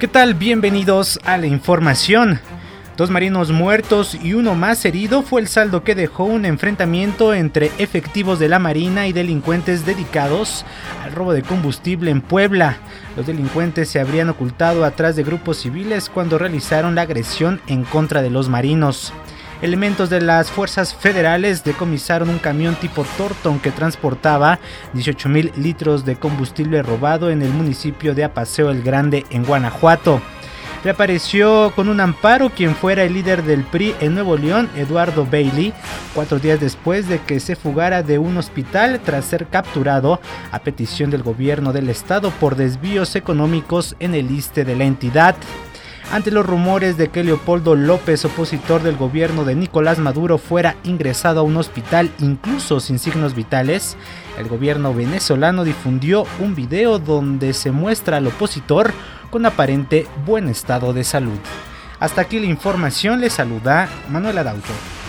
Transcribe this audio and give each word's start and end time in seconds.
¿Qué 0.00 0.08
tal? 0.08 0.32
Bienvenidos 0.32 1.20
a 1.24 1.36
la 1.36 1.46
información. 1.46 2.40
Dos 2.96 3.10
marinos 3.10 3.52
muertos 3.52 4.14
y 4.14 4.32
uno 4.32 4.54
más 4.54 4.82
herido 4.86 5.20
fue 5.20 5.42
el 5.42 5.46
saldo 5.46 5.84
que 5.84 5.94
dejó 5.94 6.24
un 6.24 6.46
enfrentamiento 6.46 7.34
entre 7.34 7.70
efectivos 7.76 8.38
de 8.38 8.48
la 8.48 8.58
Marina 8.58 9.08
y 9.08 9.12
delincuentes 9.12 9.84
dedicados 9.84 10.64
al 11.04 11.12
robo 11.12 11.34
de 11.34 11.42
combustible 11.42 12.10
en 12.10 12.22
Puebla. 12.22 12.78
Los 13.14 13.26
delincuentes 13.26 13.90
se 13.90 14.00
habrían 14.00 14.30
ocultado 14.30 14.86
atrás 14.86 15.16
de 15.16 15.22
grupos 15.22 15.58
civiles 15.58 16.08
cuando 16.08 16.38
realizaron 16.38 16.94
la 16.94 17.02
agresión 17.02 17.60
en 17.66 17.84
contra 17.84 18.22
de 18.22 18.30
los 18.30 18.48
marinos. 18.48 19.12
Elementos 19.62 20.08
de 20.08 20.22
las 20.22 20.50
fuerzas 20.50 20.94
federales 20.94 21.64
decomisaron 21.64 22.30
un 22.30 22.38
camión 22.38 22.76
tipo 22.76 23.04
Torton 23.18 23.60
que 23.60 23.70
transportaba 23.70 24.58
18 24.94 25.28
mil 25.28 25.52
litros 25.54 26.06
de 26.06 26.16
combustible 26.16 26.82
robado 26.82 27.30
en 27.30 27.42
el 27.42 27.50
municipio 27.50 28.14
de 28.14 28.24
Apaseo 28.24 28.70
el 28.70 28.82
Grande, 28.82 29.26
en 29.28 29.44
Guanajuato. 29.44 30.22
Reapareció 30.82 31.74
con 31.76 31.90
un 31.90 32.00
amparo 32.00 32.48
quien 32.48 32.74
fuera 32.74 33.02
el 33.02 33.12
líder 33.12 33.42
del 33.42 33.64
PRI 33.64 33.94
en 34.00 34.14
Nuevo 34.14 34.38
León, 34.38 34.70
Eduardo 34.76 35.26
Bailey, 35.26 35.74
cuatro 36.14 36.38
días 36.38 36.58
después 36.58 37.06
de 37.06 37.18
que 37.18 37.38
se 37.38 37.54
fugara 37.54 38.02
de 38.02 38.18
un 38.18 38.38
hospital 38.38 38.98
tras 39.04 39.26
ser 39.26 39.46
capturado 39.48 40.22
a 40.52 40.60
petición 40.60 41.10
del 41.10 41.22
gobierno 41.22 41.74
del 41.74 41.90
estado 41.90 42.30
por 42.30 42.56
desvíos 42.56 43.14
económicos 43.14 43.94
en 44.00 44.14
el 44.14 44.28
liste 44.28 44.64
de 44.64 44.74
la 44.74 44.84
entidad. 44.84 45.36
Ante 46.12 46.32
los 46.32 46.44
rumores 46.44 46.96
de 46.96 47.08
que 47.08 47.22
Leopoldo 47.22 47.76
López, 47.76 48.24
opositor 48.24 48.82
del 48.82 48.96
gobierno 48.96 49.44
de 49.44 49.54
Nicolás 49.54 50.00
Maduro, 50.00 50.38
fuera 50.38 50.74
ingresado 50.82 51.38
a 51.38 51.42
un 51.44 51.56
hospital 51.56 52.10
incluso 52.18 52.80
sin 52.80 52.98
signos 52.98 53.36
vitales, 53.36 53.96
el 54.36 54.48
gobierno 54.48 54.92
venezolano 54.92 55.62
difundió 55.62 56.26
un 56.40 56.56
video 56.56 56.98
donde 56.98 57.52
se 57.52 57.70
muestra 57.70 58.16
al 58.16 58.26
opositor 58.26 58.92
con 59.30 59.46
aparente 59.46 60.08
buen 60.26 60.48
estado 60.48 60.92
de 60.92 61.04
salud. 61.04 61.38
Hasta 62.00 62.22
aquí 62.22 62.40
la 62.40 62.46
información, 62.46 63.20
le 63.20 63.30
saluda 63.30 63.88
Manuel 64.10 64.38
Adauto. 64.38 64.99